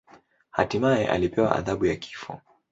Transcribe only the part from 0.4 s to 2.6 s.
Hatimaye alipewa adhabu ya kifo.